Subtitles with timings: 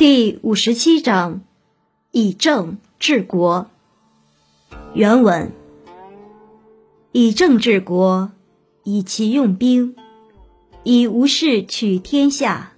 [0.00, 1.42] 第五十七章，
[2.10, 3.70] 以政治国。
[4.94, 5.52] 原文：
[7.12, 8.32] 以政治国，
[8.84, 9.94] 以其用兵，
[10.84, 12.72] 以无事取天下。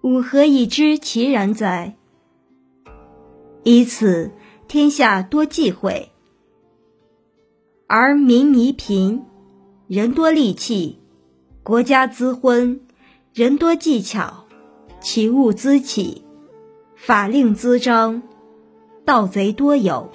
[0.00, 1.94] 吾何以知其然哉？
[3.62, 4.30] 以此，
[4.66, 6.10] 天下多忌讳，
[7.86, 9.22] 而民弥贫，
[9.86, 10.98] 人多利器，
[11.62, 12.80] 国家滋昏，
[13.34, 14.45] 人多技巧。
[15.00, 16.24] 其物滋起，
[16.96, 18.22] 法令滋章，
[19.04, 20.10] 盗贼多有。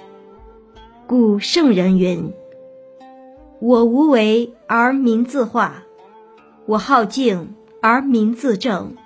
[1.06, 2.32] 故圣人云
[3.60, 5.84] ：“我无为而民自化，
[6.66, 8.96] 我好静而民自正，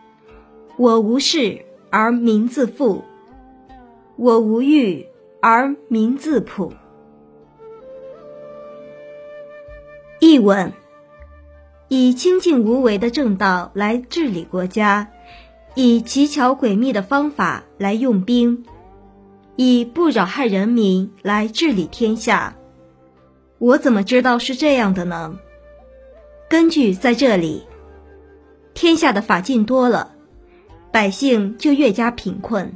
[0.76, 3.04] 我无事而民自富，
[4.16, 5.06] 我无欲
[5.40, 6.72] 而民自朴。”
[10.20, 10.72] 译文：
[11.88, 15.08] 以清净无为的正道来治理国家。
[15.78, 18.64] 以奇巧诡秘的方法来用兵，
[19.56, 22.56] 以不扰害人民来治理天下，
[23.58, 25.38] 我怎么知道是这样的呢？
[26.48, 27.62] 根据在这里，
[28.72, 30.12] 天下的法禁多了，
[30.90, 32.68] 百姓就越加贫困；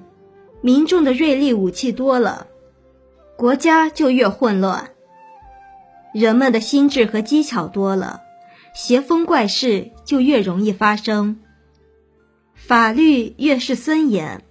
[0.60, 2.48] 民众的锐利武器多了，
[3.34, 4.84] 国家就越混乱；
[6.12, 8.20] 人们的心智和技巧多了，
[8.74, 11.40] 邪风怪事就越容易发生。
[12.66, 14.44] 法律越是森严，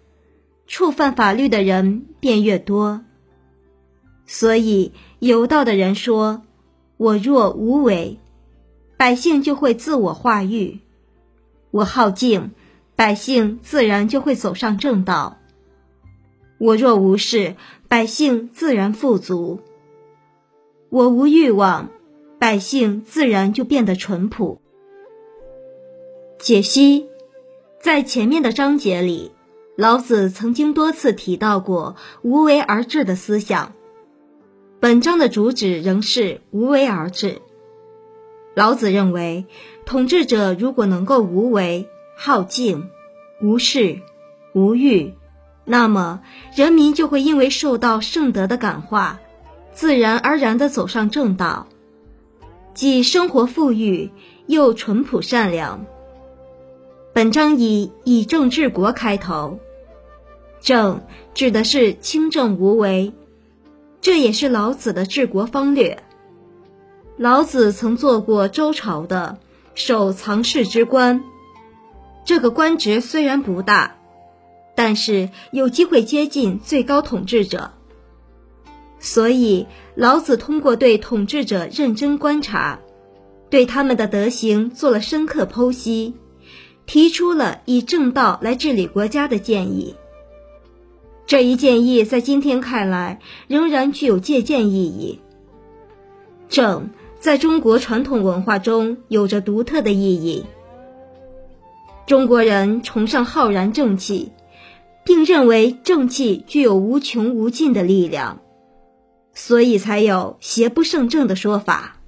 [0.68, 3.06] 触犯法律的人便越多。
[4.26, 6.42] 所以有道的人说
[6.98, 8.20] ：“我若无为，
[8.98, 10.80] 百姓就会自我化育；
[11.72, 12.52] 我好静，
[12.98, 15.38] 百姓自然就会走上正道；
[16.58, 17.56] 我若无事，
[17.88, 19.60] 百姓自然富足；
[20.90, 21.90] 我无欲望，
[22.38, 24.60] 百姓自然就变得淳朴。”
[26.38, 27.08] 解析。
[27.82, 29.32] 在前面的章节里，
[29.78, 33.72] 老子曾经多次提到过无为而治的思想。
[34.82, 37.42] 本章的主旨仍是无为而治。
[38.54, 39.46] 老子认为，
[39.86, 41.88] 统治者如果能够无为、
[42.18, 42.90] 好静、
[43.42, 44.02] 无事、
[44.54, 45.14] 无欲，
[45.64, 46.22] 那么
[46.54, 49.22] 人民就会因为受到圣德的感化，
[49.72, 51.68] 自然而然地走上正道，
[52.74, 54.12] 既生活富裕，
[54.48, 55.86] 又淳朴善良。
[57.20, 59.60] 本章以“以政治国”开头
[60.64, 61.02] ，“政”
[61.36, 63.12] 指的是清正无为，
[64.00, 66.02] 这也是老子的治国方略。
[67.18, 69.38] 老子曾做过周朝的
[69.76, 71.22] 守藏室之官，
[72.24, 73.98] 这个官职虽然不大，
[74.74, 77.74] 但是有机会接近最高统治者，
[78.98, 82.80] 所以老子通过对统治者认真观察，
[83.50, 86.14] 对他们的德行做了深刻剖析。
[86.90, 89.94] 提出了以正道来治理国家的建议。
[91.28, 95.20] 这一建议在今天看来仍然具有借鉴意义。
[96.50, 96.90] 正
[97.20, 100.46] 在中国传统文化中有着独特的意义。
[102.08, 104.32] 中国人崇尚浩然正气，
[105.06, 108.42] 并认为正气具有无穷无尽的力量，
[109.36, 111.99] 所以才有“邪不胜正”的说法。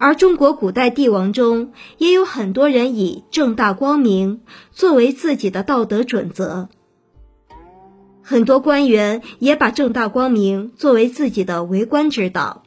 [0.00, 6.68] 而中国古代帝王中，也有很多人以正大光明作为自己的道德准则，
[8.22, 12.62] 很多官员也把正大光明作为自己的为官之道。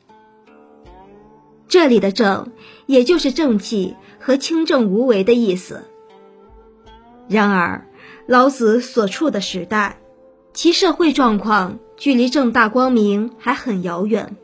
[1.70, 2.52] 这里的“正”
[2.86, 5.86] 也就是正气和清正无为的意思。
[7.30, 7.88] 然而，
[8.28, 10.02] 老子所处的时代，
[10.52, 14.36] 其社会状况距离正大光明还很遥远。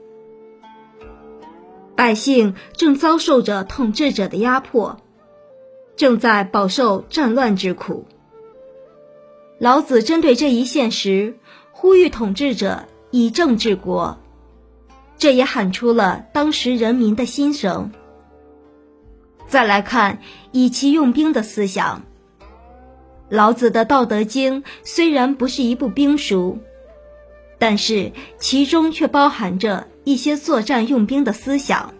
[1.97, 5.01] 百姓正遭受着统治者的压迫，
[5.95, 8.05] 正在饱受战乱之苦。
[9.57, 11.39] 老子针对这一现实，
[11.71, 14.19] 呼吁统治者以政治国，
[15.17, 17.91] 这也喊出了当时人民的心声。
[19.47, 20.19] 再来看
[20.51, 22.03] 以其用兵的思想，
[23.27, 26.59] 老子的《道德经》虽然不是一部兵书，
[27.57, 29.87] 但是其中却包含着。
[30.07, 31.93] 一些作战用兵的思想，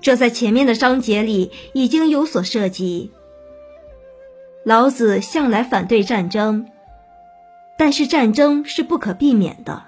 [0.00, 3.10] 这在前面的章节里已经有所涉及。
[4.64, 6.64] 老子向来反对战争，
[7.76, 9.82] 但是战争是不可避免的，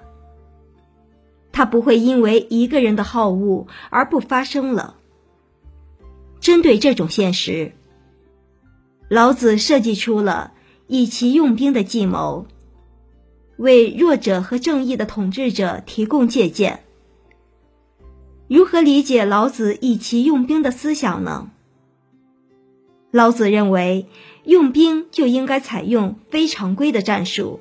[1.53, 4.97] 他不会因为一个人的好恶而不发生了。
[6.41, 7.71] 针对这种现实，
[9.07, 10.51] 老子设计出了
[10.87, 12.45] 以其用兵的计谋。
[13.57, 16.83] 为弱者和正义的统治者提供借鉴。
[18.47, 21.49] 如何理解老子以其用兵的思想呢？
[23.11, 24.07] 老子认为，
[24.43, 27.59] 用兵就应该采用非常规的战术，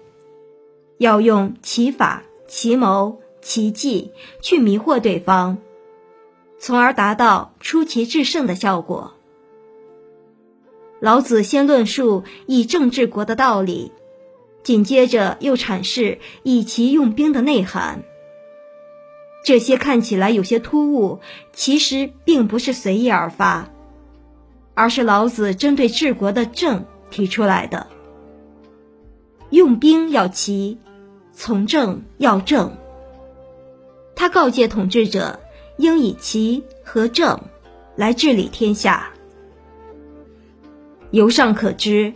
[0.98, 4.12] 要用奇法、奇谋、奇计
[4.42, 5.58] 去迷惑对方，
[6.58, 9.14] 从而达到出奇制胜的效果。
[11.00, 13.92] 老子先论述以政治国的道理，
[14.66, 18.02] 紧接着又阐释以其用兵的内涵。
[19.44, 21.20] 这些看起来有些突兀，
[21.52, 23.70] 其实并不是随意而发，
[24.74, 27.86] 而是老子针对治国的政提出来的。
[29.50, 30.78] 用兵要奇，
[31.32, 32.76] 从政要正。
[34.16, 35.38] 他告诫统治者
[35.76, 37.40] 应以奇和正
[37.94, 39.12] 来治理天下。
[41.12, 42.12] 由上可知，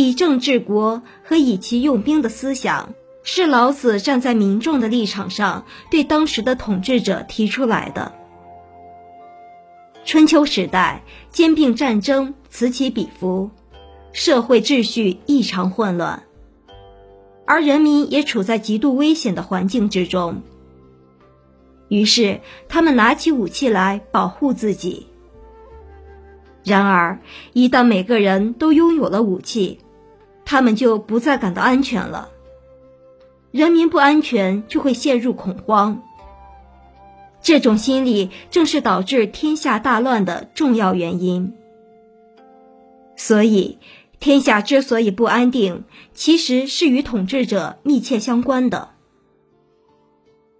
[0.00, 8.12] 以政治国和以其用兵的思想，是老子站在民众的立场上对当时的统治者提出来的。
[10.04, 11.02] 春秋时代，
[11.32, 13.50] 兼并战争此起彼伏，
[14.12, 16.22] 社会秩序异常混乱，
[17.44, 20.42] 而人民也处在极度危险的环境之中。
[21.88, 25.08] 于是，他们拿起武器来保护自己。
[26.62, 27.18] 然而，
[27.52, 29.80] 一旦每个人都拥有了武器，
[30.50, 32.30] 他们就不再感到安全了。
[33.50, 36.02] 人民不安全，就会陷入恐慌。
[37.42, 41.52] 这种心理正是导致天下大乱的重要原因。
[43.14, 43.78] 所以，
[44.20, 45.84] 天下之所以不安定，
[46.14, 48.88] 其实是与统治者密切相关的。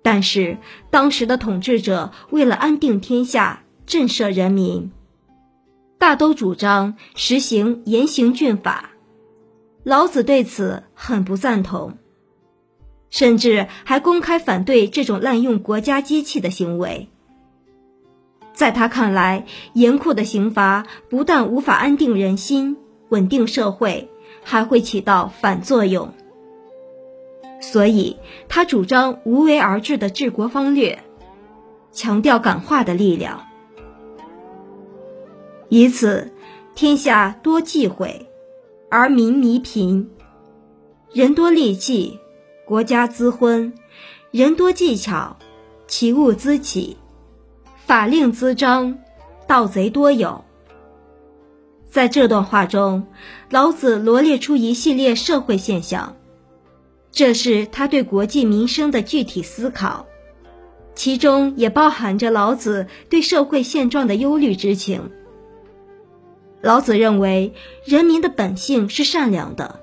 [0.02, 0.58] 但是，
[0.90, 4.92] 当时的统治者为了安定天下、震慑人民。
[5.98, 8.90] 大都主张实行严刑峻法，
[9.88, 11.94] 老子对此很不赞同，
[13.08, 17.08] 甚至还公开反对这种滥用国家机器的行为。
[18.52, 22.76] 在他看来，严酷的刑罚不但无法安定人心、
[23.08, 24.10] 稳定社会，
[24.44, 26.12] 还会起到反作用。
[27.58, 30.98] 所以，他主张无为而治的治国方略，
[31.92, 33.46] 强调感化的力量。
[35.70, 36.30] 以此，
[36.74, 38.27] 天下多忌讳，
[38.90, 40.06] 而民弥贫；
[41.12, 42.18] 人多利器，
[42.64, 43.70] 国家滋昏；
[44.30, 45.36] 人多技巧，
[45.86, 46.96] 其物滋起；
[47.84, 48.98] 法令滋章，
[49.46, 50.42] 盗贼多有。
[51.90, 53.06] 在这段话中，
[53.50, 56.16] 老子罗列出一系列社会现象，
[57.12, 60.06] 这是他对国计民生的具体思考，
[60.94, 65.10] 其中也包含着老子对社会现状的忧虑之情。
[66.60, 69.80] 老子认为，人民的本性是善良的，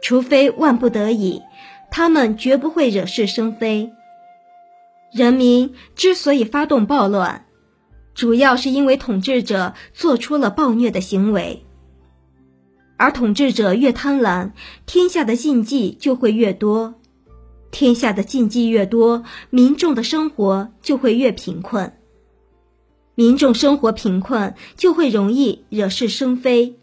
[0.00, 1.42] 除非万不得已，
[1.90, 3.92] 他们绝不会惹是生非。
[5.12, 7.46] 人民之所以发动暴乱，
[8.14, 11.64] 主要是因为统治者做出了暴虐的行为，
[12.96, 14.52] 而统治者越贪婪，
[14.86, 16.94] 天下的禁忌就会越多，
[17.70, 21.97] 天下的禁忌越多，民众的生活就会越贫困。
[23.18, 26.76] 民众生活贫困，就会容易惹是生非，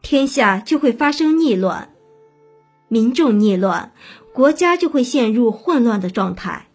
[0.00, 1.90] 天下就会发生逆乱。
[2.88, 3.92] 民众逆乱，
[4.32, 6.68] 国家就会陷入混乱的状态。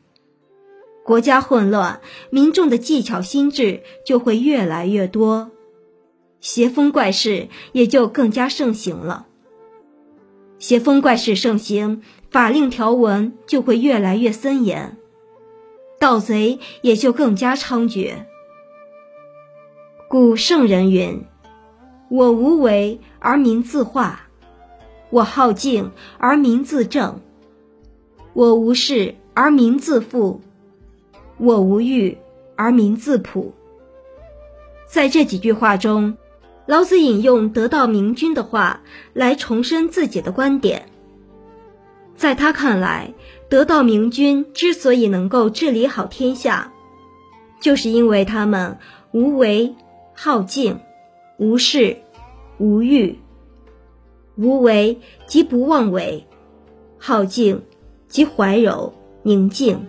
[1.03, 5.49] 国家混乱，民众的技巧心智就会越来越多，
[6.39, 9.25] 邪风怪事也就更加盛行了。
[10.59, 14.95] 邪风怪事盛行，法令条文就会越来越森严，
[15.99, 18.13] 盗贼也就更加猖獗。
[20.09, 21.23] 故圣人云
[22.09, 24.21] ：“我无为而民自化，
[25.11, 27.21] 我好静而民自正，
[28.33, 30.41] 我无事而民自富，
[31.37, 32.17] 我无欲
[32.55, 33.53] 而民自朴。”
[34.89, 36.17] 在这几句话中，
[36.65, 38.81] 老子引用得道明君的话
[39.13, 40.89] 来重申自己的观点。
[42.15, 43.13] 在他看来，
[43.47, 46.73] 得道明君之所以能够治理好天下，
[47.59, 48.75] 就是因为他们
[49.11, 49.71] 无为。
[50.21, 50.81] 好静，
[51.37, 51.95] 无事，
[52.57, 53.17] 无欲。
[54.35, 56.27] 无为即不妄为，
[56.97, 57.63] 好静
[58.09, 59.87] 即怀柔宁静，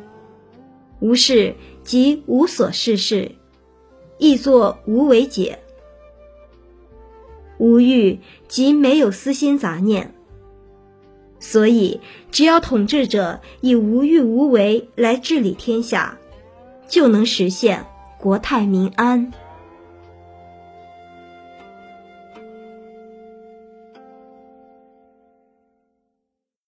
[1.00, 3.32] 无事即无所事事，
[4.18, 5.58] 亦作无为解。
[7.58, 10.14] 无欲即没有私心杂念。
[11.40, 16.16] 所以，只要统治者以无欲无为来治理天下，
[16.86, 17.84] 就能实现
[18.16, 19.32] 国泰民安。